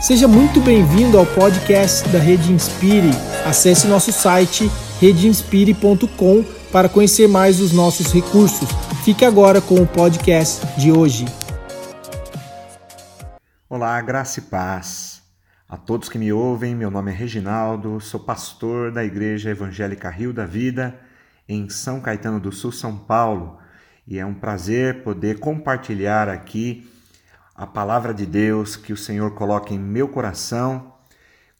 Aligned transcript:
Seja 0.00 0.28
muito 0.28 0.60
bem-vindo 0.60 1.18
ao 1.18 1.26
podcast 1.26 2.08
da 2.10 2.20
Rede 2.20 2.52
Inspire. 2.52 3.10
Acesse 3.44 3.88
nosso 3.88 4.12
site 4.12 4.70
redeinspire.com 5.00 6.44
para 6.70 6.88
conhecer 6.88 7.26
mais 7.26 7.60
os 7.60 7.72
nossos 7.72 8.12
recursos. 8.12 8.68
Fique 9.04 9.24
agora 9.24 9.60
com 9.60 9.74
o 9.74 9.86
podcast 9.86 10.64
de 10.80 10.92
hoje. 10.92 11.24
Olá, 13.68 14.00
graça 14.00 14.38
e 14.38 14.42
paz. 14.44 15.20
A 15.68 15.76
todos 15.76 16.08
que 16.08 16.16
me 16.16 16.32
ouvem, 16.32 16.76
meu 16.76 16.92
nome 16.92 17.10
é 17.10 17.14
Reginaldo, 17.14 18.00
sou 18.00 18.20
pastor 18.20 18.92
da 18.92 19.04
Igreja 19.04 19.50
Evangélica 19.50 20.08
Rio 20.08 20.32
da 20.32 20.46
Vida, 20.46 20.94
em 21.48 21.68
São 21.68 22.00
Caetano 22.00 22.38
do 22.38 22.52
Sul, 22.52 22.70
São 22.70 22.96
Paulo, 22.96 23.58
e 24.06 24.16
é 24.16 24.24
um 24.24 24.32
prazer 24.32 25.02
poder 25.02 25.40
compartilhar 25.40 26.28
aqui 26.28 26.88
a 27.58 27.66
palavra 27.66 28.14
de 28.14 28.24
Deus 28.24 28.76
que 28.76 28.92
o 28.92 28.96
Senhor 28.96 29.32
coloca 29.32 29.74
em 29.74 29.78
meu 29.80 30.06
coração 30.06 30.94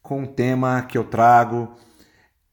com 0.01 0.23
o 0.23 0.27
tema 0.27 0.81
que 0.83 0.97
eu 0.97 1.03
trago: 1.03 1.75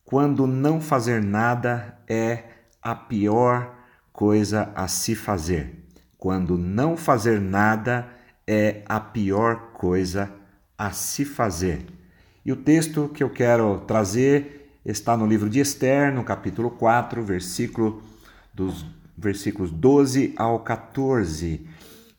quando 0.05 0.49
não 0.49 0.81
fazer 0.81 1.23
nada 1.23 1.97
é 2.09 2.43
a 2.83 2.93
pior 2.93 3.73
coisa 4.13 4.73
a 4.75 4.89
se 4.89 5.15
fazer. 5.15 5.87
Quando 6.19 6.59
não 6.59 6.97
fazer 6.97 7.41
nada 7.41 8.09
é 8.45 8.83
a 8.85 8.99
pior 8.99 9.71
coisa 9.75 10.29
a 10.77 10.91
se 10.91 11.25
fazer. 11.25 11.87
E 12.45 12.51
o 12.51 12.57
texto 12.57 13.09
que 13.09 13.23
eu 13.23 13.31
quero 13.31 13.79
trazer 13.87 14.81
está 14.85 15.17
no 15.17 15.27
livro 15.27 15.49
de 15.49 15.61
Esther, 15.61 16.13
no 16.13 16.25
capítulo 16.25 16.71
4, 16.71 17.23
versículo 17.23 18.03
dos 18.53 18.85
versículos 19.17 19.71
12 19.71 20.35
ao 20.37 20.61
14, 20.61 21.65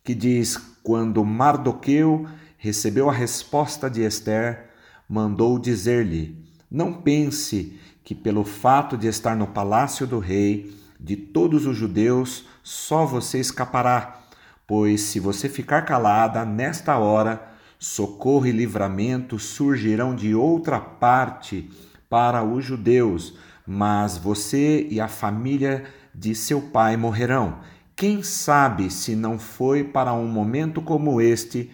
que 0.02 0.14
diz: 0.14 0.77
quando 0.88 1.22
Mardoqueu 1.22 2.26
recebeu 2.56 3.10
a 3.10 3.12
resposta 3.12 3.90
de 3.90 4.00
Esther, 4.00 4.70
mandou 5.06 5.58
dizer-lhe: 5.58 6.34
Não 6.70 6.94
pense 6.94 7.78
que 8.02 8.14
pelo 8.14 8.42
fato 8.42 8.96
de 8.96 9.06
estar 9.06 9.36
no 9.36 9.48
palácio 9.48 10.06
do 10.06 10.18
rei, 10.18 10.74
de 10.98 11.14
todos 11.14 11.66
os 11.66 11.76
judeus, 11.76 12.46
só 12.62 13.04
você 13.04 13.38
escapará, 13.38 14.18
pois 14.66 15.02
se 15.02 15.20
você 15.20 15.46
ficar 15.46 15.82
calada 15.82 16.42
nesta 16.46 16.96
hora, 16.96 17.46
socorro 17.78 18.46
e 18.46 18.50
livramento 18.50 19.38
surgirão 19.38 20.14
de 20.14 20.34
outra 20.34 20.80
parte 20.80 21.70
para 22.08 22.42
os 22.42 22.64
judeus, 22.64 23.36
mas 23.66 24.16
você 24.16 24.88
e 24.90 25.02
a 25.02 25.06
família 25.06 25.84
de 26.14 26.34
seu 26.34 26.62
pai 26.62 26.96
morrerão 26.96 27.58
quem 27.98 28.22
sabe 28.22 28.92
se 28.92 29.16
não 29.16 29.40
foi 29.40 29.82
para 29.82 30.12
um 30.12 30.28
momento 30.28 30.80
como 30.80 31.20
este 31.20 31.68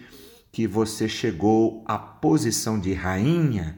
que 0.51 0.65
você 0.65 1.07
chegou 1.07 1.83
à 1.85 1.99
posição 1.99 2.79
de 2.79 2.95
rainha? 2.95 3.77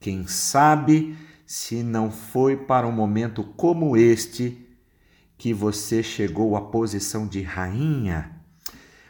Quem 0.00 0.26
sabe 0.26 1.16
se 1.46 1.80
não 1.84 2.10
foi 2.10 2.56
para 2.56 2.88
um 2.88 2.90
momento 2.90 3.44
como 3.44 3.96
este 3.96 4.66
que 5.38 5.54
você 5.54 6.02
chegou 6.02 6.56
à 6.56 6.60
posição 6.60 7.24
de 7.24 7.40
rainha? 7.42 8.32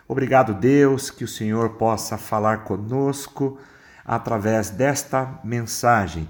Obrigado, 0.06 0.52
Deus, 0.52 1.10
que 1.10 1.24
o 1.24 1.28
Senhor 1.28 1.78
possa 1.78 2.18
falar 2.18 2.64
conosco 2.64 3.58
através 4.04 4.68
desta 4.68 5.40
mensagem, 5.42 6.28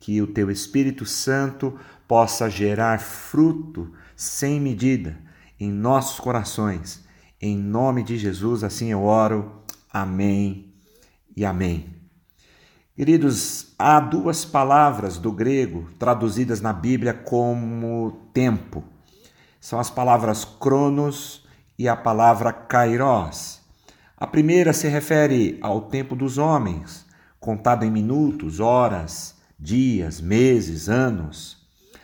que 0.00 0.20
o 0.20 0.26
teu 0.26 0.50
Espírito 0.50 1.06
Santo 1.06 1.78
possa 2.08 2.50
gerar 2.50 2.98
fruto 2.98 3.92
sem 4.16 4.60
medida 4.60 5.30
em 5.62 5.70
nossos 5.70 6.18
corações. 6.18 7.04
Em 7.40 7.56
nome 7.56 8.02
de 8.02 8.18
Jesus, 8.18 8.64
assim 8.64 8.90
eu 8.90 9.04
oro. 9.04 9.62
Amém 9.92 10.74
e 11.36 11.44
amém. 11.44 11.86
Queridos, 12.96 13.72
há 13.78 14.00
duas 14.00 14.44
palavras 14.44 15.18
do 15.18 15.30
grego 15.30 15.88
traduzidas 16.00 16.60
na 16.60 16.72
Bíblia 16.72 17.14
como 17.14 18.28
tempo. 18.34 18.82
São 19.60 19.78
as 19.78 19.88
palavras 19.88 20.44
cronos 20.44 21.46
e 21.78 21.88
a 21.88 21.94
palavra 21.94 22.52
kairos. 22.52 23.60
A 24.16 24.26
primeira 24.26 24.72
se 24.72 24.88
refere 24.88 25.58
ao 25.62 25.82
tempo 25.82 26.16
dos 26.16 26.38
homens, 26.38 27.06
contado 27.38 27.84
em 27.84 27.90
minutos, 27.90 28.58
horas, 28.58 29.36
dias, 29.56 30.20
meses, 30.20 30.88
anos. 30.88 31.58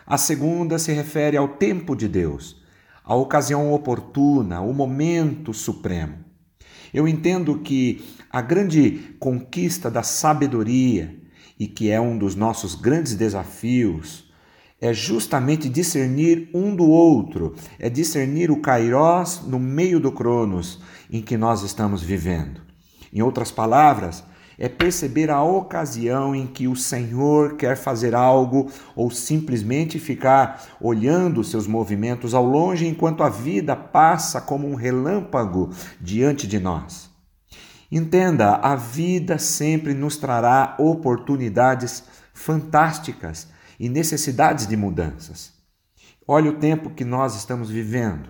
A 0.07 0.17
segunda 0.17 0.79
se 0.79 0.93
refere 0.93 1.37
ao 1.37 1.49
tempo 1.49 1.97
de 1.97 2.07
Deus, 2.07 2.58
a 3.09 3.15
ocasião 3.15 3.73
oportuna, 3.73 4.61
o 4.61 4.75
momento 4.75 5.55
supremo. 5.55 6.17
Eu 6.93 7.09
entendo 7.09 7.59
que 7.61 8.05
a 8.29 8.43
grande 8.43 9.17
conquista 9.19 9.91
da 9.91 10.03
sabedoria, 10.03 11.19
e 11.59 11.67
que 11.67 11.91
é 11.91 11.99
um 11.99 12.19
dos 12.19 12.35
nossos 12.35 12.75
grandes 12.75 13.15
desafios, 13.15 14.31
é 14.79 14.93
justamente 14.93 15.71
discernir 15.71 16.51
um 16.53 16.77
do 16.77 16.87
outro, 16.87 17.55
é 17.79 17.89
discernir 17.89 18.51
o 18.51 18.61
Kairos 18.61 19.41
no 19.47 19.59
meio 19.59 19.99
do 19.99 20.13
Cronos 20.13 20.79
em 21.11 21.23
que 21.23 21.39
nós 21.39 21.63
estamos 21.63 22.03
vivendo. 22.03 22.61
Em 23.11 23.23
outras 23.23 23.51
palavras, 23.51 24.23
é 24.59 24.69
perceber 24.69 25.31
a 25.31 25.43
ocasião 25.43 26.35
em 26.35 26.47
que 26.47 26.67
o 26.67 26.75
Senhor 26.75 27.57
quer 27.57 27.77
fazer 27.77 28.15
algo 28.15 28.71
ou 28.97 29.09
simplesmente 29.11 30.01
ficar 30.01 30.67
olhando 30.81 31.45
seus 31.45 31.69
movimentos 31.69 32.35
ao 32.35 32.45
longe 32.45 32.87
enquanto 32.87 33.23
a 33.23 33.29
vida 33.29 33.77
passa 33.77 34.41
como 34.41 34.69
um 34.69 34.75
relâmpago 34.75 35.71
diante 36.01 36.47
de 36.47 36.59
nós. 36.59 37.09
Entenda, 37.91 38.57
a 38.57 38.75
vida 38.75 39.39
sempre 39.39 39.95
nos 39.95 40.17
trará 40.17 40.75
oportunidades 40.79 42.05
fantásticas 42.35 43.49
e 43.79 43.89
necessidades 43.89 44.67
de 44.67 44.77
mudanças. 44.77 45.53
Olha 46.27 46.51
o 46.51 46.59
tempo 46.59 46.91
que 46.91 47.05
nós 47.05 47.37
estamos 47.37 47.71
vivendo. 47.71 48.29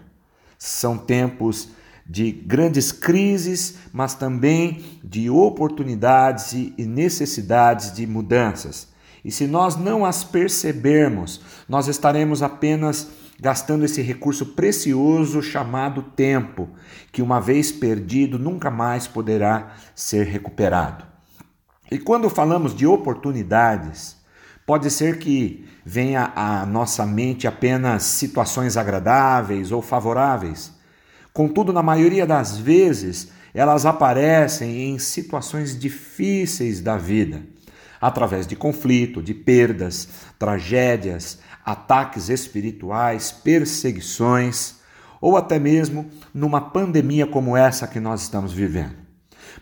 São 0.56 0.96
tempos 0.96 1.70
de 2.08 2.32
grandes 2.32 2.90
crises, 2.90 3.76
mas 3.92 4.14
também 4.14 4.82
de 5.04 5.28
oportunidades 5.28 6.52
e 6.52 6.86
necessidades 6.86 7.92
de 7.92 8.06
mudanças. 8.06 8.88
E 9.22 9.30
se 9.30 9.46
nós 9.46 9.76
não 9.76 10.06
as 10.06 10.24
percebermos, 10.24 11.40
nós 11.68 11.86
estaremos 11.86 12.42
apenas 12.42 13.08
gastando 13.38 13.84
esse 13.84 14.00
recurso 14.00 14.46
precioso 14.46 15.42
chamado 15.42 16.02
tempo, 16.02 16.68
que 17.12 17.20
uma 17.20 17.40
vez 17.40 17.70
perdido 17.70 18.38
nunca 18.38 18.70
mais 18.70 19.06
poderá 19.06 19.74
ser 19.94 20.26
recuperado. 20.26 21.04
E 21.90 21.98
quando 21.98 22.30
falamos 22.30 22.74
de 22.74 22.86
oportunidades, 22.86 24.16
pode 24.66 24.90
ser 24.90 25.18
que 25.18 25.66
venha 25.84 26.32
à 26.34 26.66
nossa 26.66 27.06
mente 27.06 27.46
apenas 27.46 28.02
situações 28.02 28.76
agradáveis 28.76 29.72
ou 29.72 29.82
favoráveis 29.82 30.77
Contudo, 31.38 31.72
na 31.72 31.84
maioria 31.84 32.26
das 32.26 32.58
vezes, 32.58 33.28
elas 33.54 33.86
aparecem 33.86 34.88
em 34.90 34.98
situações 34.98 35.78
difíceis 35.78 36.80
da 36.80 36.96
vida, 36.96 37.42
através 38.00 38.44
de 38.44 38.56
conflito, 38.56 39.22
de 39.22 39.34
perdas, 39.34 40.08
tragédias, 40.36 41.38
ataques 41.64 42.28
espirituais, 42.28 43.30
perseguições, 43.30 44.78
ou 45.20 45.36
até 45.36 45.60
mesmo 45.60 46.10
numa 46.34 46.60
pandemia 46.60 47.24
como 47.24 47.56
essa 47.56 47.86
que 47.86 48.00
nós 48.00 48.22
estamos 48.22 48.52
vivendo. 48.52 48.96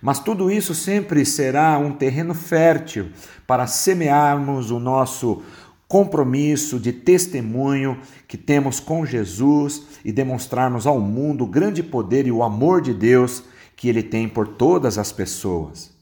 Mas 0.00 0.18
tudo 0.18 0.50
isso 0.50 0.74
sempre 0.74 1.26
será 1.26 1.76
um 1.76 1.92
terreno 1.92 2.32
fértil 2.32 3.10
para 3.46 3.66
semearmos 3.66 4.70
o 4.70 4.78
nosso 4.78 5.42
compromisso 5.88 6.80
de 6.80 6.92
testemunho 6.92 8.00
que 8.26 8.36
temos 8.36 8.80
com 8.80 9.06
Jesus 9.06 9.86
e 10.04 10.10
demonstrarmos 10.10 10.86
ao 10.86 11.00
mundo 11.00 11.44
o 11.44 11.48
grande 11.48 11.82
poder 11.82 12.26
e 12.26 12.32
o 12.32 12.42
amor 12.42 12.80
de 12.80 12.92
Deus 12.92 13.44
que 13.76 13.88
ele 13.88 14.02
tem 14.02 14.28
por 14.28 14.48
todas 14.48 14.98
as 14.98 15.12
pessoas. 15.12 15.94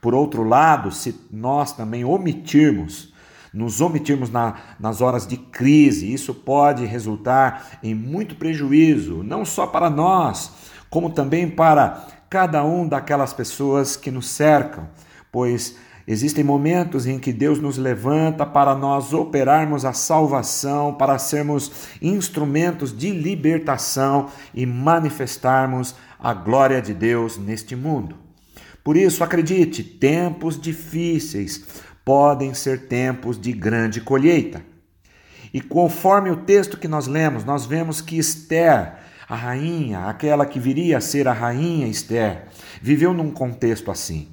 Por 0.00 0.14
outro 0.14 0.42
lado, 0.42 0.90
se 0.90 1.14
nós 1.30 1.72
também 1.72 2.04
omitirmos, 2.04 3.12
nos 3.52 3.80
omitirmos 3.80 4.30
na, 4.30 4.56
nas 4.78 5.00
horas 5.00 5.26
de 5.26 5.36
crise, 5.36 6.12
isso 6.12 6.34
pode 6.34 6.84
resultar 6.84 7.78
em 7.82 7.94
muito 7.94 8.34
prejuízo, 8.34 9.22
não 9.22 9.44
só 9.44 9.66
para 9.66 9.90
nós, 9.90 10.52
como 10.88 11.10
também 11.10 11.48
para 11.48 12.06
cada 12.28 12.64
um 12.64 12.86
daquelas 12.86 13.32
pessoas 13.32 13.96
que 13.96 14.10
nos 14.10 14.28
cercam, 14.28 14.88
pois 15.32 15.76
Existem 16.06 16.42
momentos 16.42 17.06
em 17.06 17.18
que 17.18 17.32
Deus 17.32 17.60
nos 17.60 17.76
levanta 17.76 18.46
para 18.46 18.74
nós 18.74 19.12
operarmos 19.12 19.84
a 19.84 19.92
salvação, 19.92 20.94
para 20.94 21.18
sermos 21.18 21.70
instrumentos 22.00 22.96
de 22.96 23.10
libertação 23.10 24.28
e 24.54 24.64
manifestarmos 24.64 25.94
a 26.18 26.32
glória 26.32 26.80
de 26.80 26.94
Deus 26.94 27.38
neste 27.38 27.76
mundo. 27.76 28.16
Por 28.82 28.96
isso, 28.96 29.22
acredite, 29.22 29.84
tempos 29.84 30.58
difíceis 30.58 31.64
podem 32.04 32.54
ser 32.54 32.88
tempos 32.88 33.38
de 33.38 33.52
grande 33.52 34.00
colheita. 34.00 34.62
E 35.52 35.60
conforme 35.60 36.30
o 36.30 36.36
texto 36.36 36.78
que 36.78 36.88
nós 36.88 37.06
lemos, 37.06 37.44
nós 37.44 37.66
vemos 37.66 38.00
que 38.00 38.18
Esther, 38.18 38.94
a 39.28 39.36
rainha, 39.36 40.06
aquela 40.06 40.46
que 40.46 40.58
viria 40.58 40.98
a 40.98 41.00
ser 41.00 41.28
a 41.28 41.32
rainha 41.32 41.86
Esther, 41.86 42.46
viveu 42.80 43.12
num 43.12 43.30
contexto 43.30 43.90
assim 43.90 44.28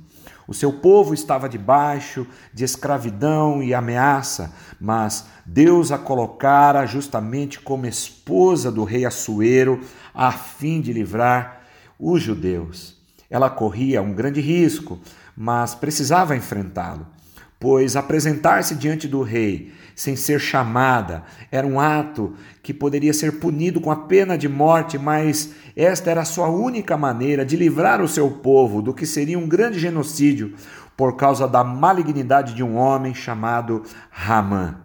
O 0.48 0.54
seu 0.54 0.72
povo 0.72 1.14
estava 1.14 1.50
debaixo 1.50 2.26
de 2.54 2.64
escravidão 2.64 3.62
e 3.62 3.74
ameaça, 3.74 4.54
mas 4.80 5.26
Deus 5.46 5.92
a 5.92 5.98
colocara 5.98 6.86
justamente 6.86 7.60
como 7.60 7.86
esposa 7.86 8.72
do 8.72 8.86
rei 8.86 9.06
Assuero, 9.06 9.82
a 10.14 10.32
fim 10.32 10.80
de 10.80 10.94
livrar 10.94 11.64
os 12.00 12.22
judeus. 12.22 12.96
Ela 13.30 13.50
corria 13.50 14.02
um 14.02 14.14
grande 14.14 14.40
risco, 14.40 14.98
mas 15.36 15.76
precisava 15.76 16.36
enfrentá-lo, 16.36 17.06
pois 17.60 17.96
apresentar-se 17.96 18.76
diante 18.76 19.08
do 19.08 19.22
rei 19.22 19.72
sem 19.96 20.16
ser 20.16 20.40
chamada 20.40 21.24
era 21.52 21.66
um 21.66 21.80
ato 21.80 22.36
que 22.62 22.72
poderia 22.74 23.14
ser 23.14 23.40
punido 23.40 23.82
com 23.82 23.92
a 23.92 23.96
pena 23.96 24.38
de 24.38 24.48
morte, 24.48 24.98
mas 24.98 25.54
esta 25.76 26.12
era 26.12 26.22
a 26.22 26.26
sua 26.26 26.48
única 26.48 26.96
maneira 26.96 27.44
de 27.44 27.58
livrar 27.58 28.02
o 28.02 28.08
seu 28.08 28.30
povo 28.30 28.82
do 28.82 28.94
que 28.94 29.08
seria 29.08 29.40
um 29.40 29.48
grande 29.48 29.80
genocídio 29.80 30.54
por 30.96 31.16
causa 31.16 31.48
da 31.48 31.64
malignidade 31.64 32.54
de 32.54 32.64
um 32.64 32.76
homem 32.76 33.14
chamado 33.14 33.84
Ramã. 34.12 34.76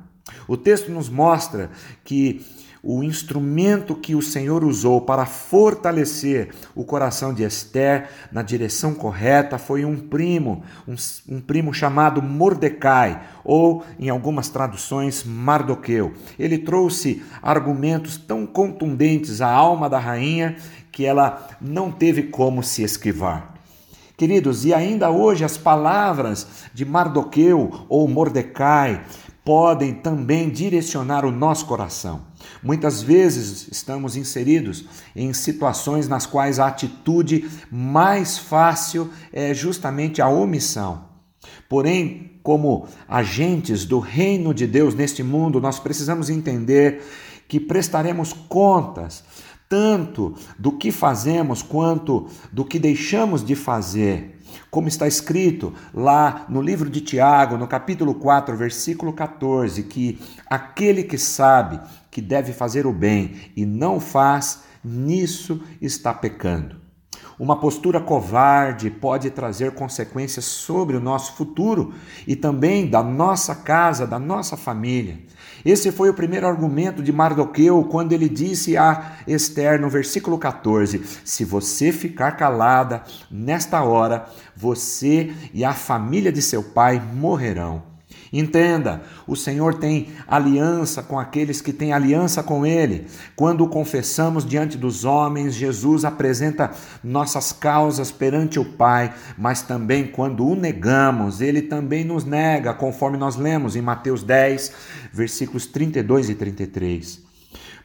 O 0.49 0.57
texto 0.57 0.91
nos 0.91 1.09
mostra 1.09 1.71
que 2.05 2.45
o 2.83 3.05
instrumento 3.05 3.95
que 3.95 4.17
o 4.17 4.23
Senhor 4.23 4.65
usou 4.65 5.01
para 5.01 5.25
fortalecer 5.25 6.51
o 6.75 6.85
coração 6.85 7.33
de 7.33 7.45
Esther 7.45 8.09
na 8.33 8.43
direção 8.43 8.93
correta 8.93 9.57
foi 9.57 9.85
um 9.85 9.97
primo, 9.97 10.65
um, 10.89 10.97
um, 11.29 11.41
primo 11.41 11.73
chamado 11.73 12.21
Mordecai, 12.21 13.23
ou 13.45 13.85
em 14.01 14.09
algumas 14.09 14.49
traduções, 14.49 15.23
Mardoqueu. 15.23 16.13
Ele 16.37 16.59
trouxe 16.59 17.23
argumentos 17.41 18.17
tão 18.17 18.45
contundentes 18.45 19.41
à 19.41 19.49
alma 19.49 19.89
da 19.89 20.01
rainha 20.01 20.57
que 20.91 21.05
ela 21.07 21.49
não 21.61 21.91
teve 21.91 22.25
como 22.25 22.65
se 22.65 22.83
esquivar. 22.83 23.55
Queridos, 24.17 24.65
e 24.65 24.75
ainda 24.75 25.11
hoje 25.11 25.45
as 25.45 25.57
palavras 25.57 26.47
de 26.75 26.85
Mardoqueu 26.85 27.87
ou 27.89 28.07
Mordecai 28.09 29.03
podem 29.45 29.95
também 29.95 30.51
direcionar 30.51 31.25
o 31.25 31.31
nosso 31.31 31.67
coração. 31.67 32.32
Muitas 32.63 33.03
vezes 33.03 33.67
estamos 33.73 34.17
inseridos 34.17 34.85
em 35.17 35.33
situações 35.33 36.07
nas 36.09 36.27
quais 36.27 36.61
a 36.61 36.69
atitude 36.69 37.51
mais 37.71 38.39
fácil 38.39 39.11
é 39.33 39.53
justamente 39.53 40.23
a 40.23 40.29
omissão. 40.29 41.05
Porém, 41.69 42.39
como 42.43 42.87
agentes 43.09 43.85
do 43.85 43.99
reino 43.99 44.55
de 44.55 44.67
Deus 44.67 44.95
neste 44.95 45.23
mundo, 45.23 45.61
nós 45.61 45.81
precisamos 45.81 46.31
entender 46.31 47.03
que 47.49 47.59
prestaremos 47.59 48.33
contas 48.33 49.25
tanto 49.73 50.35
do 50.59 50.73
que 50.73 50.93
fazemos 50.93 51.63
quanto 51.63 52.27
do 52.53 52.63
que 52.63 52.79
deixamos 52.79 53.43
de 53.43 53.55
fazer. 53.55 54.39
Como 54.71 54.87
está 54.87 55.09
escrito 55.09 55.73
lá 55.95 56.45
no 56.47 56.61
livro 56.61 56.91
de 56.91 57.01
Tiago, 57.01 57.57
no 57.57 57.67
capítulo 57.67 58.17
4, 58.17 58.55
versículo 58.55 59.15
14, 59.15 59.85
que 59.85 60.21
aquele 60.45 61.03
que 61.03 61.17
sabe 61.17 61.81
que 62.11 62.21
deve 62.21 62.53
fazer 62.53 62.87
o 62.87 62.93
bem 62.93 63.35
e 63.57 63.65
não 63.65 63.99
faz, 63.99 64.65
nisso 64.85 65.63
está 65.81 66.13
pecando. 66.13 66.77
Uma 67.39 67.59
postura 67.59 67.99
covarde 67.99 68.91
pode 68.91 69.31
trazer 69.31 69.73
consequências 69.73 70.45
sobre 70.45 70.99
o 70.99 71.01
nosso 71.01 71.33
futuro 71.33 71.95
e 72.27 72.37
também 72.37 72.91
da 72.91 73.03
nossa 73.03 73.55
casa, 73.55 74.07
da 74.07 74.19
nossa 74.19 74.55
família. 74.55 75.19
Esse 75.65 75.93
foi 75.93 76.11
o 76.11 76.15
primeiro 76.15 76.47
argumento 76.47 77.03
de 77.03 77.13
Mardoqueu 77.13 77.85
quando 77.85 78.13
ele 78.13 78.29
disse 78.29 78.77
a 78.77 79.17
Esther 79.27 79.81
no 79.81 79.89
versículo 79.89 80.39
14: 80.39 81.03
Se 81.25 81.45
você 81.45 81.93
ficar 81.93 82.33
calada 82.33 83.03
nesta 83.31 83.83
hora, 83.83 84.27
você 84.57 85.33
e 85.53 85.65
a 85.65 85.73
família 85.73 86.33
de 86.33 86.43
seu 86.43 86.63
pai 86.63 87.01
morrerão. 87.15 87.92
Entenda, 88.33 89.03
o 89.27 89.37
Senhor 89.37 89.75
tem 89.75 90.09
aliança 90.27 91.03
com 91.03 91.19
aqueles 91.19 91.61
que 91.61 91.73
têm 91.73 91.93
aliança 91.93 92.43
com 92.43 92.65
Ele. 92.65 93.07
Quando 93.37 93.63
o 93.63 93.69
confessamos 93.69 94.47
diante 94.47 94.79
dos 94.79 95.05
homens, 95.05 95.53
Jesus 95.55 96.03
apresenta 96.03 96.71
nossas 97.05 97.53
causas 97.53 98.11
perante 98.11 98.59
o 98.59 98.65
Pai, 98.65 99.13
mas 99.37 99.61
também 99.61 100.07
quando 100.07 100.47
o 100.47 100.55
negamos, 100.55 101.43
Ele 101.43 101.61
também 101.61 102.05
nos 102.05 102.25
nega, 102.25 102.73
conforme 102.73 103.19
nós 103.19 103.37
lemos 103.37 103.77
em 103.77 103.83
Mateus 103.83 104.23
10, 104.23 104.73
versículos 105.13 105.67
32 105.67 106.31
e 106.31 106.35
33. 106.35 107.32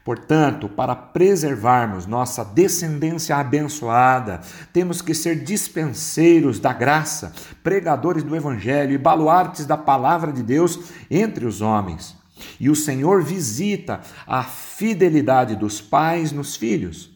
Portanto, 0.08 0.70
para 0.70 0.96
preservarmos 0.96 2.06
nossa 2.06 2.42
descendência 2.46 3.36
abençoada, 3.36 4.40
temos 4.72 5.02
que 5.02 5.14
ser 5.14 5.44
dispenseiros 5.44 6.62
da 6.62 6.72
graça, 6.72 7.34
pregadores 7.62 8.24
do 8.24 8.34
Evangelho 8.34 8.94
e 8.94 8.98
baluartes 8.98 9.66
da 9.66 9.76
palavra 9.76 10.32
de 10.32 10.42
Deus 10.42 10.80
entre 11.12 11.46
os 11.46 11.60
homens. 11.60 12.16
E 12.58 12.70
o 12.70 12.76
Senhor 12.76 13.22
visita 13.22 14.00
a 14.26 14.46
fidelidade 14.46 15.58
dos 15.58 15.82
pais 15.82 16.32
nos 16.32 16.56
filhos. 16.56 17.12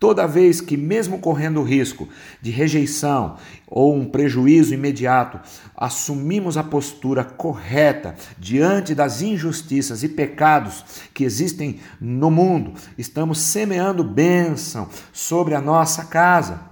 Toda 0.00 0.26
vez 0.26 0.62
que, 0.62 0.78
mesmo 0.78 1.18
correndo 1.18 1.60
o 1.60 1.62
risco 1.62 2.08
de 2.40 2.50
rejeição 2.50 3.36
ou 3.66 3.94
um 3.94 4.06
prejuízo 4.06 4.72
imediato, 4.72 5.38
assumimos 5.76 6.56
a 6.56 6.64
postura 6.64 7.22
correta 7.22 8.14
diante 8.38 8.94
das 8.94 9.20
injustiças 9.20 10.02
e 10.02 10.08
pecados 10.08 10.82
que 11.12 11.22
existem 11.22 11.80
no 12.00 12.30
mundo, 12.30 12.72
estamos 12.96 13.40
semeando 13.42 14.02
bênção 14.02 14.88
sobre 15.12 15.54
a 15.54 15.60
nossa 15.60 16.06
casa. 16.06 16.62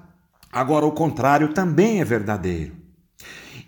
Agora, 0.50 0.86
o 0.86 0.92
contrário 0.92 1.52
também 1.52 2.00
é 2.00 2.04
verdadeiro. 2.06 2.72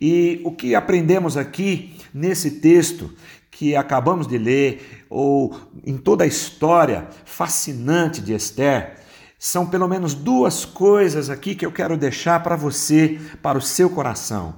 E 0.01 0.41
o 0.43 0.53
que 0.53 0.75
aprendemos 0.75 1.37
aqui 1.37 1.99
nesse 2.15 2.53
texto 2.53 3.13
que 3.51 3.77
acabamos 3.77 4.27
de 4.27 4.39
ler, 4.39 5.05
ou 5.11 5.55
em 5.85 5.99
toda 5.99 6.25
a 6.25 6.27
história 6.27 7.09
fascinante 7.27 8.23
de 8.23 8.33
Esther, 8.33 9.00
são 9.41 9.65
pelo 9.65 9.89
menos 9.89 10.13
duas 10.13 10.67
coisas 10.67 11.31
aqui 11.31 11.55
que 11.55 11.65
eu 11.65 11.73
quero 11.73 11.97
deixar 11.97 12.43
para 12.43 12.55
você, 12.55 13.19
para 13.41 13.57
o 13.57 13.63
seu 13.63 13.89
coração. 13.89 14.55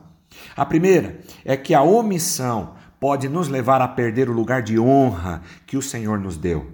A 0.57 0.67
primeira 0.67 1.21
é 1.45 1.57
que 1.57 1.73
a 1.73 1.83
omissão 1.83 2.75
pode 2.99 3.29
nos 3.29 3.47
levar 3.47 3.81
a 3.81 3.87
perder 3.87 4.29
o 4.29 4.33
lugar 4.33 4.61
de 4.61 4.81
honra 4.81 5.41
que 5.69 5.77
o 5.77 5.83
Senhor 5.83 6.19
nos 6.19 6.37
deu. 6.37 6.67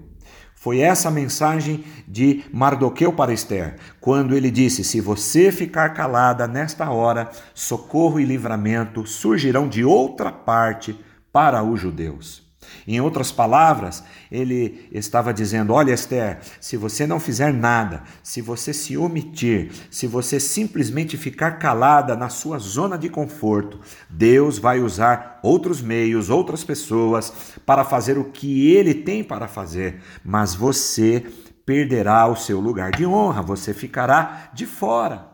Foi 0.54 0.80
essa 0.80 1.08
a 1.08 1.12
mensagem 1.12 1.84
de 2.08 2.44
Mardoqueu 2.50 3.12
para 3.12 3.32
Esther, 3.32 3.76
quando 4.00 4.34
ele 4.34 4.50
disse: 4.50 4.82
Se 4.82 5.02
você 5.02 5.52
ficar 5.52 5.90
calada 5.90 6.48
nesta 6.48 6.90
hora, 6.90 7.30
socorro 7.54 8.18
e 8.18 8.24
livramento 8.24 9.06
surgirão 9.06 9.68
de 9.68 9.84
outra 9.84 10.32
parte 10.32 10.98
para 11.30 11.62
os 11.62 11.78
judeus. 11.78 12.47
Em 12.86 13.00
outras 13.00 13.30
palavras, 13.30 14.02
ele 14.30 14.88
estava 14.92 15.32
dizendo: 15.32 15.72
Olha, 15.72 15.92
Esther, 15.92 16.38
se 16.60 16.76
você 16.76 17.06
não 17.06 17.20
fizer 17.20 17.52
nada, 17.52 18.02
se 18.22 18.40
você 18.40 18.72
se 18.72 18.96
omitir, 18.96 19.70
se 19.90 20.06
você 20.06 20.40
simplesmente 20.40 21.16
ficar 21.16 21.52
calada 21.52 22.16
na 22.16 22.28
sua 22.28 22.58
zona 22.58 22.96
de 22.96 23.08
conforto, 23.08 23.80
Deus 24.08 24.58
vai 24.58 24.80
usar 24.80 25.40
outros 25.42 25.80
meios, 25.80 26.30
outras 26.30 26.64
pessoas 26.64 27.32
para 27.64 27.84
fazer 27.84 28.18
o 28.18 28.24
que 28.24 28.72
ele 28.74 28.94
tem 28.94 29.22
para 29.22 29.48
fazer, 29.48 30.00
mas 30.24 30.54
você 30.54 31.24
perderá 31.64 32.26
o 32.26 32.34
seu 32.34 32.60
lugar 32.60 32.92
de 32.92 33.04
honra, 33.04 33.42
você 33.42 33.74
ficará 33.74 34.50
de 34.54 34.64
fora. 34.64 35.28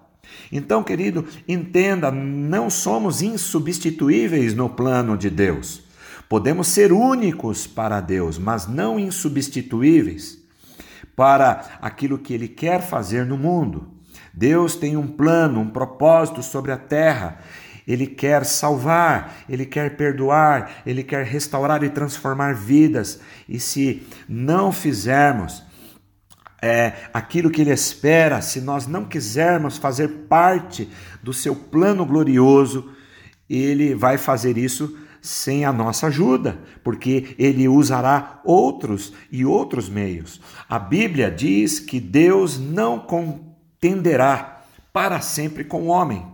Então, 0.51 0.83
querido, 0.83 1.27
entenda, 1.47 2.11
não 2.11 2.69
somos 2.69 3.23
insubstituíveis 3.23 4.55
no 4.55 4.69
plano 4.69 5.17
de 5.17 5.31
Deus. 5.31 5.83
Podemos 6.29 6.69
ser 6.69 6.93
únicos 6.93 7.67
para 7.67 8.01
Deus, 8.01 8.39
mas 8.39 8.67
não 8.67 8.99
insubstituíveis 8.99 10.39
para 11.15 11.79
aquilo 11.81 12.19
que 12.19 12.35
Ele 12.35 12.49
quer 12.49 12.83
fazer 12.83 13.25
no 13.25 13.37
mundo. 13.37 13.89
Deus 14.33 14.75
tem 14.75 14.97
um 14.97 15.07
plano, 15.07 15.61
um 15.61 15.71
propósito 15.71 16.43
sobre 16.43 16.73
a 16.73 16.77
terra. 16.77 17.39
Ele 17.87 18.07
quer 18.07 18.45
salvar, 18.47 19.45
ele 19.49 19.67
quer 19.67 19.95
perdoar, 19.97 20.83
ele 20.87 21.03
quer 21.03 21.25
restaurar 21.25 21.85
e 21.85 21.91
transformar 21.91 22.55
vidas. 22.55 23.21
E 23.47 23.61
se 23.61 24.07
não 24.27 24.73
fizermos 24.73 25.63
é, 26.63 26.95
aquilo 27.13 27.51
que 27.51 27.61
ele 27.61 27.71
espera, 27.71 28.41
se 28.41 28.61
nós 28.63 28.87
não 28.87 29.05
quisermos 29.05 29.77
fazer 29.77 30.09
parte 30.29 30.89
do 31.23 31.33
seu 31.33 31.55
plano 31.55 32.07
glorioso, 32.07 32.91
ele 33.49 33.95
vai 33.95 34.17
fazer 34.17 34.57
isso 34.57 34.97
sem 35.25 35.65
a 35.65 35.73
nossa 35.73 36.09
ajuda, 36.09 36.59
porque 36.83 37.35
ele 37.39 37.67
usará 37.67 38.43
outros 38.45 39.15
e 39.33 39.43
outros 39.43 39.89
meios. 39.89 40.39
A 40.69 40.79
Bíblia 40.79 41.31
diz 41.31 41.81
que 41.81 41.99
Deus 41.99 42.59
não 42.59 42.99
contenderá 42.99 44.65
para 44.93 45.23
sempre 45.23 45.65
com 45.65 45.85
o 45.85 45.87
homem. 45.87 46.27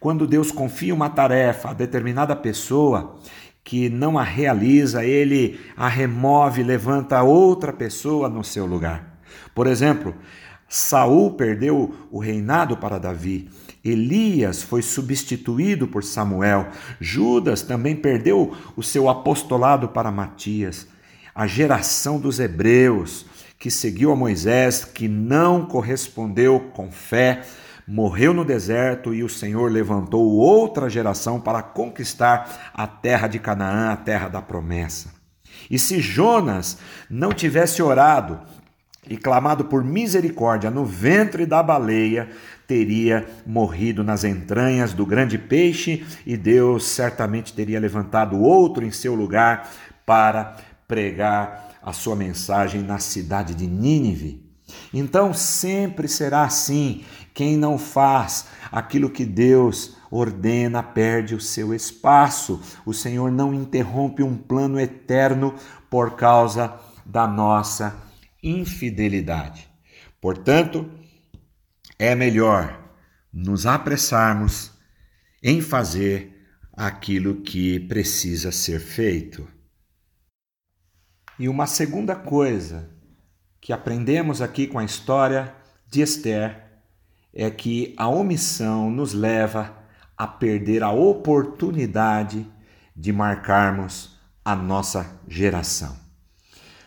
Quando 0.00 0.26
Deus 0.26 0.50
confia 0.50 0.92
uma 0.92 1.08
tarefa 1.08 1.70
a 1.70 1.72
determinada 1.72 2.34
pessoa 2.34 3.14
que 3.62 3.88
não 3.88 4.18
a 4.18 4.24
realiza, 4.24 5.04
ele 5.04 5.60
a 5.76 5.86
remove, 5.86 6.64
levanta 6.64 7.22
outra 7.22 7.72
pessoa 7.72 8.28
no 8.28 8.42
seu 8.42 8.66
lugar. 8.66 9.20
Por 9.54 9.68
exemplo, 9.68 10.12
Saul 10.68 11.34
perdeu 11.34 11.94
o 12.10 12.18
reinado 12.18 12.76
para 12.76 12.98
Davi 12.98 13.48
Elias 13.90 14.62
foi 14.62 14.82
substituído 14.82 15.86
por 15.86 16.02
Samuel. 16.02 16.68
Judas 17.00 17.62
também 17.62 17.94
perdeu 17.94 18.56
o 18.76 18.82
seu 18.82 19.08
apostolado 19.08 19.88
para 19.88 20.10
Matias. 20.10 20.86
A 21.34 21.46
geração 21.46 22.18
dos 22.18 22.40
hebreus 22.40 23.26
que 23.58 23.70
seguiu 23.70 24.12
a 24.12 24.16
Moisés, 24.16 24.84
que 24.84 25.08
não 25.08 25.64
correspondeu 25.66 26.60
com 26.74 26.90
fé, 26.90 27.42
morreu 27.86 28.34
no 28.34 28.44
deserto 28.44 29.14
e 29.14 29.22
o 29.22 29.28
Senhor 29.28 29.70
levantou 29.70 30.24
outra 30.32 30.90
geração 30.90 31.40
para 31.40 31.62
conquistar 31.62 32.72
a 32.74 32.86
terra 32.86 33.28
de 33.28 33.38
Canaã, 33.38 33.92
a 33.92 33.96
terra 33.96 34.28
da 34.28 34.42
promessa. 34.42 35.14
E 35.70 35.78
se 35.78 36.00
Jonas 36.00 36.78
não 37.08 37.32
tivesse 37.32 37.82
orado 37.82 38.40
e 39.08 39.16
clamado 39.16 39.66
por 39.66 39.84
misericórdia 39.84 40.70
no 40.70 40.84
ventre 40.84 41.46
da 41.46 41.62
baleia, 41.62 42.28
teria 42.66 43.26
morrido 43.46 44.02
nas 44.02 44.24
entranhas 44.24 44.92
do 44.92 45.06
grande 45.06 45.38
peixe 45.38 46.04
e 46.26 46.36
Deus 46.36 46.86
certamente 46.86 47.52
teria 47.52 47.80
levantado 47.80 48.40
outro 48.40 48.84
em 48.84 48.90
seu 48.90 49.14
lugar 49.14 49.70
para 50.04 50.56
pregar 50.88 51.78
a 51.82 51.92
sua 51.92 52.16
mensagem 52.16 52.82
na 52.82 52.98
cidade 52.98 53.54
de 53.54 53.66
Nínive. 53.66 54.44
Então 54.92 55.32
sempre 55.32 56.08
será 56.08 56.42
assim: 56.42 57.04
quem 57.32 57.56
não 57.56 57.78
faz 57.78 58.46
aquilo 58.72 59.10
que 59.10 59.24
Deus 59.24 59.96
ordena 60.10 60.82
perde 60.82 61.34
o 61.34 61.40
seu 61.40 61.74
espaço. 61.74 62.60
O 62.84 62.92
Senhor 62.92 63.30
não 63.30 63.54
interrompe 63.54 64.22
um 64.22 64.36
plano 64.36 64.80
eterno 64.80 65.54
por 65.90 66.16
causa 66.16 66.74
da 67.04 67.26
nossa 67.26 67.96
infidelidade. 68.42 69.68
Portanto, 70.20 70.90
é 71.98 72.14
melhor 72.14 72.82
nos 73.32 73.66
apressarmos 73.66 74.72
em 75.42 75.60
fazer 75.60 76.32
aquilo 76.72 77.42
que 77.42 77.80
precisa 77.80 78.52
ser 78.52 78.80
feito. 78.80 79.48
E 81.38 81.48
uma 81.48 81.66
segunda 81.66 82.14
coisa 82.14 82.90
que 83.60 83.72
aprendemos 83.72 84.40
aqui 84.40 84.66
com 84.66 84.78
a 84.78 84.84
história 84.84 85.54
de 85.88 86.00
Esther 86.00 86.64
é 87.32 87.50
que 87.50 87.94
a 87.96 88.08
omissão 88.08 88.90
nos 88.90 89.12
leva 89.12 89.76
a 90.16 90.26
perder 90.26 90.82
a 90.82 90.90
oportunidade 90.90 92.46
de 92.94 93.12
marcarmos 93.12 94.18
a 94.42 94.56
nossa 94.56 95.20
geração. 95.28 95.96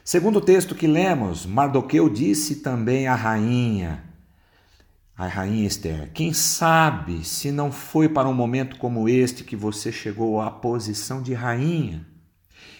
Segundo 0.04 0.38
o 0.38 0.42
texto 0.42 0.74
que 0.74 0.88
lemos, 0.88 1.46
Mardoqueu 1.46 2.10
disse 2.10 2.58
também 2.58 3.08
à 3.08 3.13
rainha: 3.13 4.09
a 5.20 5.28
rainha 5.28 5.68
Esther, 5.68 6.10
quem 6.14 6.32
sabe 6.32 7.26
se 7.26 7.52
não 7.52 7.74
foi 7.74 8.08
para 8.08 8.30
um 8.30 8.34
momento 8.34 8.78
como 8.78 9.10
este 9.10 9.44
que 9.44 9.54
você 9.54 9.92
chegou 9.92 10.40
à 10.40 10.50
posição 10.50 11.22
de 11.22 11.34
rainha? 11.34 12.08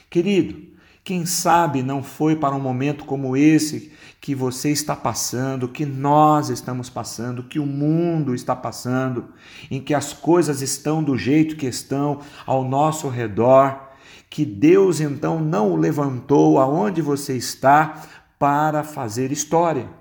Querido, 0.10 0.58
quem 1.04 1.26
sabe 1.26 1.84
não 1.84 2.02
foi 2.02 2.38
para 2.38 2.56
um 2.56 2.60
momento 2.62 3.04
como 3.04 3.36
esse 3.36 3.92
que 4.22 4.34
você 4.34 4.70
está 4.70 4.96
passando, 4.96 5.68
que 5.68 5.86
nós 5.86 6.48
estamos 6.48 6.90
passando, 6.90 7.44
que 7.44 7.60
o 7.60 7.66
mundo 7.66 8.34
está 8.34 8.56
passando, 8.56 9.34
em 9.70 9.82
que 9.82 9.94
as 9.94 10.14
coisas 10.14 10.62
estão 10.62 11.04
do 11.04 11.18
jeito 11.18 11.58
que 11.58 11.66
estão 11.66 12.22
ao 12.46 12.64
nosso 12.64 13.10
redor, 13.10 13.90
que 14.30 14.46
Deus 14.46 15.02
então 15.02 15.42
não 15.42 15.74
o 15.74 15.76
levantou 15.76 16.58
aonde 16.58 17.02
você 17.02 17.36
está 17.36 18.02
para 18.40 18.82
fazer 18.82 19.30
história. 19.30 19.99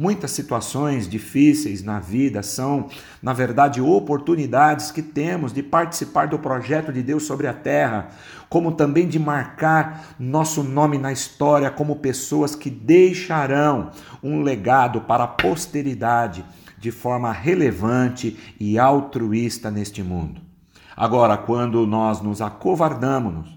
Muitas 0.00 0.30
situações 0.30 1.06
difíceis 1.06 1.82
na 1.82 2.00
vida 2.00 2.42
são, 2.42 2.88
na 3.22 3.34
verdade, 3.34 3.82
oportunidades 3.82 4.90
que 4.90 5.02
temos 5.02 5.52
de 5.52 5.62
participar 5.62 6.26
do 6.26 6.38
projeto 6.38 6.90
de 6.90 7.02
Deus 7.02 7.24
sobre 7.24 7.46
a 7.46 7.52
terra, 7.52 8.08
como 8.48 8.72
também 8.72 9.06
de 9.06 9.18
marcar 9.18 10.14
nosso 10.18 10.62
nome 10.62 10.96
na 10.96 11.12
história 11.12 11.70
como 11.70 11.96
pessoas 11.96 12.54
que 12.54 12.70
deixarão 12.70 13.90
um 14.22 14.40
legado 14.40 15.02
para 15.02 15.24
a 15.24 15.28
posteridade 15.28 16.46
de 16.78 16.90
forma 16.90 17.30
relevante 17.30 18.38
e 18.58 18.78
altruísta 18.78 19.70
neste 19.70 20.02
mundo. 20.02 20.40
Agora, 20.96 21.36
quando 21.36 21.86
nós 21.86 22.22
nos 22.22 22.40
acovardamos 22.40 23.54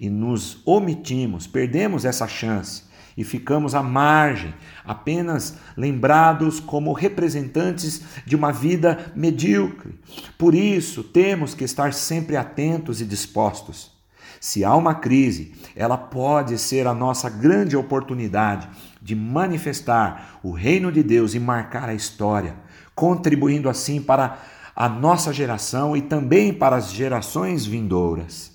e 0.00 0.10
nos 0.10 0.60
omitimos, 0.66 1.46
perdemos 1.46 2.04
essa 2.04 2.26
chance 2.26 2.82
e 3.16 3.24
ficamos 3.24 3.74
à 3.74 3.82
margem, 3.82 4.54
apenas 4.84 5.56
lembrados 5.76 6.60
como 6.60 6.92
representantes 6.92 8.02
de 8.26 8.34
uma 8.34 8.52
vida 8.52 9.12
medíocre. 9.14 9.98
Por 10.36 10.54
isso, 10.54 11.02
temos 11.02 11.54
que 11.54 11.64
estar 11.64 11.92
sempre 11.92 12.36
atentos 12.36 13.00
e 13.00 13.04
dispostos. 13.04 13.92
Se 14.40 14.62
há 14.64 14.74
uma 14.74 14.94
crise, 14.94 15.54
ela 15.74 15.96
pode 15.96 16.58
ser 16.58 16.86
a 16.86 16.92
nossa 16.92 17.30
grande 17.30 17.76
oportunidade 17.76 18.68
de 19.00 19.14
manifestar 19.14 20.38
o 20.42 20.50
reino 20.50 20.92
de 20.92 21.02
Deus 21.02 21.34
e 21.34 21.40
marcar 21.40 21.88
a 21.88 21.94
história, 21.94 22.54
contribuindo 22.94 23.70
assim 23.70 24.02
para 24.02 24.38
a 24.76 24.88
nossa 24.88 25.32
geração 25.32 25.96
e 25.96 26.02
também 26.02 26.52
para 26.52 26.76
as 26.76 26.92
gerações 26.92 27.64
vindouras. 27.64 28.52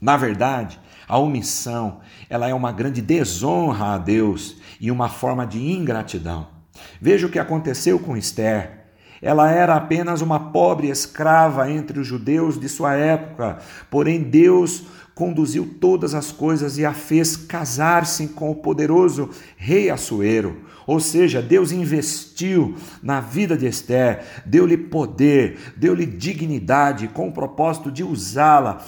Na 0.00 0.16
verdade, 0.16 0.80
a 1.08 1.18
omissão, 1.18 2.00
ela 2.28 2.48
é 2.48 2.54
uma 2.54 2.72
grande 2.72 3.02
desonra 3.02 3.94
a 3.94 3.98
Deus 3.98 4.56
e 4.80 4.90
uma 4.90 5.08
forma 5.08 5.46
de 5.46 5.58
ingratidão. 5.58 6.48
Veja 7.00 7.26
o 7.26 7.30
que 7.30 7.38
aconteceu 7.38 7.98
com 7.98 8.16
Esther. 8.16 8.80
Ela 9.20 9.50
era 9.50 9.76
apenas 9.76 10.20
uma 10.20 10.50
pobre 10.50 10.88
escrava 10.88 11.70
entre 11.70 12.00
os 12.00 12.06
judeus 12.06 12.58
de 12.58 12.68
sua 12.68 12.94
época, 12.94 13.58
porém 13.88 14.22
Deus 14.22 14.82
conduziu 15.14 15.76
todas 15.80 16.14
as 16.14 16.32
coisas 16.32 16.78
e 16.78 16.84
a 16.84 16.92
fez 16.92 17.36
casar-se 17.36 18.28
com 18.28 18.50
o 18.50 18.56
poderoso 18.56 19.30
rei 19.56 19.90
Assuero. 19.90 20.62
Ou 20.86 20.98
seja, 20.98 21.40
Deus 21.40 21.70
investiu 21.70 22.74
na 23.00 23.20
vida 23.20 23.56
de 23.56 23.66
Esther, 23.66 24.24
deu-lhe 24.44 24.76
poder, 24.76 25.72
deu-lhe 25.76 26.06
dignidade 26.06 27.06
com 27.06 27.28
o 27.28 27.32
propósito 27.32 27.92
de 27.92 28.02
usá-la 28.02 28.84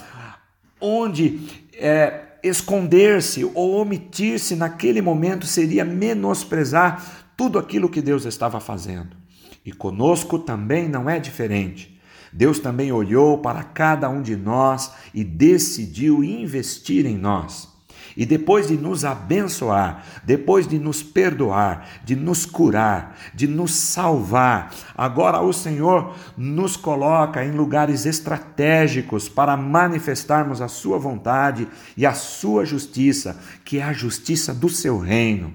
onde 0.80 1.63
é, 1.78 2.38
esconder-se 2.42 3.44
ou 3.54 3.80
omitir-se 3.80 4.54
naquele 4.54 5.00
momento 5.00 5.46
seria 5.46 5.84
menosprezar 5.84 7.30
tudo 7.36 7.58
aquilo 7.58 7.88
que 7.88 8.02
Deus 8.02 8.24
estava 8.24 8.60
fazendo. 8.60 9.16
E 9.64 9.72
conosco 9.72 10.38
também 10.38 10.88
não 10.88 11.08
é 11.08 11.18
diferente. 11.18 12.00
Deus 12.32 12.58
também 12.58 12.92
olhou 12.92 13.38
para 13.38 13.62
cada 13.62 14.08
um 14.10 14.20
de 14.20 14.36
nós 14.36 14.92
e 15.14 15.24
decidiu 15.24 16.22
investir 16.22 17.06
em 17.06 17.16
nós. 17.16 17.73
E 18.16 18.24
depois 18.24 18.68
de 18.68 18.76
nos 18.76 19.04
abençoar, 19.04 20.04
depois 20.24 20.68
de 20.68 20.78
nos 20.78 21.02
perdoar, 21.02 21.88
de 22.04 22.14
nos 22.14 22.46
curar, 22.46 23.16
de 23.34 23.46
nos 23.46 23.74
salvar, 23.74 24.72
agora 24.96 25.40
o 25.40 25.52
Senhor 25.52 26.14
nos 26.36 26.76
coloca 26.76 27.44
em 27.44 27.50
lugares 27.52 28.06
estratégicos 28.06 29.28
para 29.28 29.56
manifestarmos 29.56 30.60
a 30.60 30.68
Sua 30.68 30.98
vontade 30.98 31.66
e 31.96 32.06
a 32.06 32.12
Sua 32.12 32.64
justiça, 32.64 33.40
que 33.64 33.78
é 33.78 33.82
a 33.82 33.92
justiça 33.92 34.54
do 34.54 34.68
Seu 34.68 34.98
reino. 34.98 35.52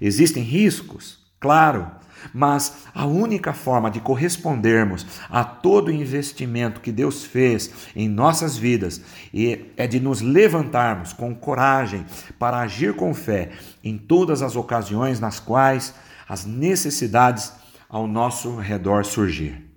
Existem 0.00 0.42
riscos? 0.42 1.18
Claro 1.38 2.03
mas 2.32 2.84
a 2.94 3.06
única 3.06 3.52
forma 3.52 3.90
de 3.90 4.00
correspondermos 4.00 5.06
a 5.28 5.44
todo 5.44 5.88
o 5.88 5.92
investimento 5.92 6.80
que 6.80 6.92
Deus 6.92 7.24
fez 7.24 7.70
em 7.94 8.08
nossas 8.08 8.56
vidas 8.56 9.00
é 9.76 9.86
de 9.86 10.00
nos 10.00 10.20
levantarmos 10.20 11.12
com 11.12 11.34
coragem 11.34 12.04
para 12.38 12.58
agir 12.58 12.94
com 12.94 13.14
fé 13.14 13.50
em 13.82 13.98
todas 13.98 14.42
as 14.42 14.56
ocasiões 14.56 15.20
nas 15.20 15.38
quais 15.38 15.94
as 16.28 16.44
necessidades 16.44 17.52
ao 17.88 18.06
nosso 18.06 18.56
redor 18.56 19.04
surgir. 19.04 19.70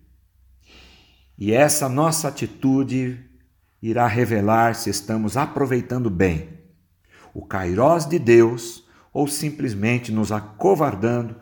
E 1.38 1.54
essa 1.54 1.88
nossa 1.88 2.30
atitude 2.30 3.20
irá 3.82 4.08
revelar 4.08 4.74
se 4.76 4.90
estamos 4.90 5.38
aproveitando 5.38 6.10
bem 6.10 6.58
o 7.38 7.46
kairós 7.46 8.08
de 8.08 8.18
Deus 8.18 8.84
ou 9.14 9.28
simplesmente 9.28 10.12
nos 10.12 10.32
acovardando 10.32 11.36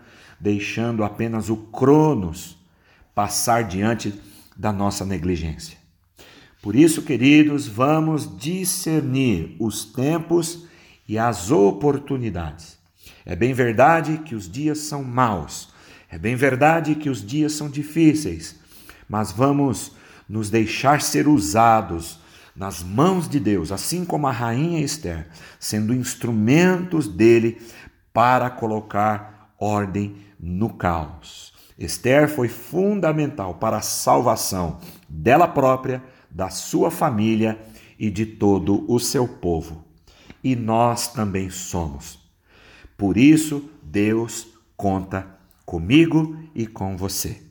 deixando 0.46 1.04
apenas 1.04 1.50
o 1.50 1.58
Cronos 1.58 2.56
passar 3.16 3.64
diante 3.64 4.14
da 4.56 4.72
nossa 4.72 5.04
negligência. 5.04 5.76
Por 6.62 6.76
isso, 6.76 7.02
queridos, 7.02 7.68
vamos 7.68 8.38
discernir 8.38 9.56
os 9.60 9.86
tempos 9.86 10.68
e 11.08 11.18
as 11.18 11.50
oportunidades. 11.50 12.78
É 13.26 13.36
bem 13.36 13.56
verdade 13.56 14.20
que 14.20 14.36
os 14.36 14.48
dias 14.48 14.78
são 14.78 15.04
maus, 15.04 15.70
é 16.12 16.20
bem 16.20 16.36
verdade 16.36 16.94
que 16.94 17.10
os 17.10 17.26
dias 17.26 17.54
são 17.54 17.68
difíceis, 17.68 18.56
mas 19.10 19.32
vamos 19.32 19.94
nos 20.30 20.52
deixar 20.52 21.02
ser 21.02 21.28
usados 21.28 22.20
nas 22.56 22.84
mãos 22.84 23.28
de 23.28 23.40
Deus, 23.40 23.72
assim 23.72 24.06
como 24.06 24.28
a 24.28 24.32
rainha 24.32 24.80
Esther, 24.80 25.28
sendo 25.60 25.92
instrumentos 25.92 27.08
dele 27.08 27.60
para 28.14 28.48
colocar 28.52 29.35
ordem 29.60 30.16
no 30.40 30.74
caos. 30.74 31.54
Esther 31.78 32.30
foi 32.30 32.48
fundamental 32.48 33.56
para 33.56 33.78
a 33.78 33.82
salvação 33.82 34.80
dela 35.10 35.48
própria, 35.48 36.02
da 36.30 36.50
sua 36.50 36.90
família 36.90 37.60
e 38.00 38.10
de 38.10 38.26
todo 38.26 38.86
o 38.92 39.00
seu 39.00 39.28
povo. 39.28 39.84
E 40.44 40.56
nós 40.56 41.08
também 41.12 41.50
somos. 41.50 42.20
Por 42.98 43.18
isso, 43.18 43.70
Deus 43.84 44.48
conta 44.78 45.28
comigo 45.66 46.38
e 46.54 46.66
com 46.68 46.96
você. 46.96 47.42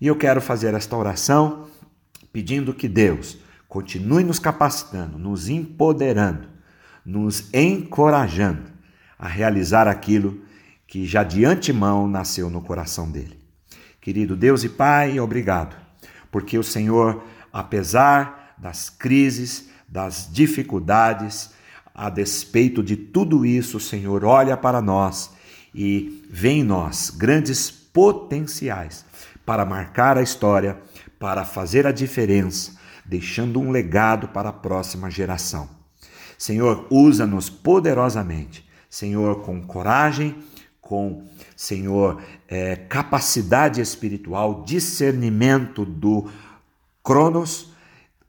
E 0.00 0.06
eu 0.06 0.16
quero 0.16 0.40
fazer 0.40 0.74
esta 0.74 0.96
oração 0.96 1.68
pedindo 2.32 2.74
que 2.74 2.88
Deus 2.88 3.38
continue 3.68 4.24
nos 4.24 4.38
capacitando, 4.38 5.18
nos 5.18 5.48
empoderando, 5.48 6.48
nos 7.04 7.52
encorajando 7.54 8.64
a 9.18 9.28
realizar 9.28 9.86
aquilo 9.86 10.41
que 10.92 11.06
já 11.06 11.22
de 11.22 11.42
antemão 11.42 12.06
nasceu 12.06 12.50
no 12.50 12.60
coração 12.60 13.10
dele. 13.10 13.38
Querido 13.98 14.36
Deus 14.36 14.62
e 14.62 14.68
Pai, 14.68 15.18
obrigado, 15.18 15.74
porque 16.30 16.58
o 16.58 16.62
Senhor, 16.62 17.24
apesar 17.50 18.54
das 18.58 18.90
crises, 18.90 19.70
das 19.88 20.28
dificuldades, 20.30 21.48
a 21.94 22.10
despeito 22.10 22.82
de 22.82 22.94
tudo 22.94 23.46
isso, 23.46 23.78
o 23.78 23.80
Senhor 23.80 24.22
olha 24.22 24.54
para 24.54 24.82
nós 24.82 25.30
e 25.74 26.26
vê 26.28 26.50
em 26.50 26.62
nós 26.62 27.08
grandes 27.08 27.70
potenciais 27.70 29.02
para 29.46 29.64
marcar 29.64 30.18
a 30.18 30.22
história, 30.22 30.78
para 31.18 31.42
fazer 31.42 31.86
a 31.86 31.90
diferença, 31.90 32.76
deixando 33.02 33.58
um 33.58 33.70
legado 33.70 34.28
para 34.28 34.50
a 34.50 34.52
próxima 34.52 35.10
geração. 35.10 35.70
Senhor, 36.36 36.86
usa-nos 36.90 37.48
poderosamente, 37.48 38.68
Senhor, 38.90 39.40
com 39.40 39.62
coragem, 39.62 40.36
com, 40.82 41.24
Senhor, 41.56 42.20
é, 42.48 42.74
capacidade 42.74 43.80
espiritual, 43.80 44.64
discernimento 44.64 45.86
do 45.86 46.28
Cronos, 47.02 47.72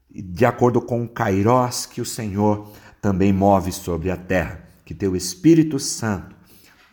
de 0.10 0.46
acordo 0.46 0.80
com 0.80 1.04
o 1.04 1.10
Kairos 1.10 1.88
que 1.88 2.00
o 2.00 2.06
Senhor 2.06 2.72
também 3.02 3.34
move 3.34 3.72
sobre 3.72 4.12
a 4.12 4.16
terra. 4.16 4.64
Que 4.86 4.94
teu 4.94 5.16
Espírito 5.16 5.80
Santo 5.80 6.36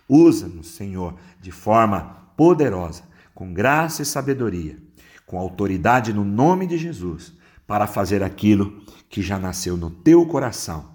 usa-nos, 0.09 0.69
Senhor, 0.69 1.14
de 1.40 1.52
forma 1.52 2.33
poderosa, 2.37 3.02
com 3.35 3.52
graça 3.52 4.02
e 4.02 4.07
sabedoria, 4.07 4.79
com 5.26 5.38
autoridade 5.38 6.12
no 6.12 6.25
nome 6.25 6.67
de 6.67 6.79
Jesus, 6.79 7.35
para 7.67 7.87
fazer 7.87 8.23
aquilo 8.23 8.83
que 9.09 9.21
já 9.21 9.38
nasceu 9.38 9.76
no 9.76 9.90
teu 9.90 10.25
coração. 10.26 10.89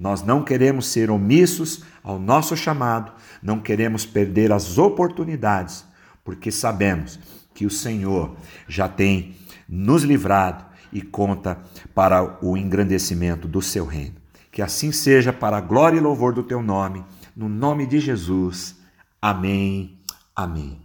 Nós 0.00 0.22
não 0.22 0.42
queremos 0.42 0.86
ser 0.86 1.10
omissos 1.10 1.84
ao 2.02 2.18
nosso 2.18 2.56
chamado, 2.56 3.12
não 3.42 3.60
queremos 3.60 4.06
perder 4.06 4.50
as 4.50 4.78
oportunidades, 4.78 5.84
porque 6.24 6.50
sabemos 6.50 7.18
que 7.52 7.66
o 7.66 7.70
Senhor 7.70 8.34
já 8.66 8.88
tem 8.88 9.36
nos 9.68 10.02
livrado 10.02 10.64
e 10.90 11.02
conta 11.02 11.58
para 11.94 12.38
o 12.42 12.56
engrandecimento 12.56 13.46
do 13.46 13.60
seu 13.60 13.84
reino. 13.84 14.14
Que 14.50 14.62
assim 14.62 14.90
seja 14.90 15.34
para 15.34 15.58
a 15.58 15.60
glória 15.60 15.98
e 15.98 16.00
louvor 16.00 16.32
do 16.32 16.42
teu 16.42 16.62
nome, 16.62 17.04
no 17.36 17.46
nome 17.46 17.86
de 17.86 18.00
Jesus. 18.00 18.76
Amém. 19.20 19.98
Amém. 20.34 20.80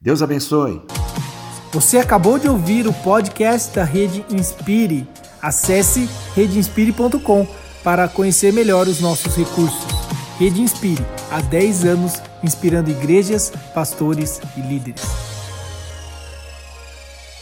Deus 0.00 0.22
abençoe. 0.22 0.80
Você 1.70 1.98
acabou 1.98 2.38
de 2.38 2.48
ouvir 2.48 2.86
o 2.86 2.94
podcast 2.94 3.74
da 3.74 3.84
Rede 3.84 4.24
Inspire. 4.30 5.06
Acesse 5.42 6.08
redeinspire.com 6.34 7.67
para 7.82 8.08
conhecer 8.08 8.52
melhor 8.52 8.88
os 8.88 9.00
nossos 9.00 9.36
recursos. 9.36 9.86
Rede 10.38 10.60
Inspire, 10.60 11.04
há 11.30 11.40
10 11.40 11.84
anos 11.84 12.22
inspirando 12.42 12.90
igrejas, 12.90 13.52
pastores 13.74 14.40
e 14.56 14.60
líderes. 14.60 15.27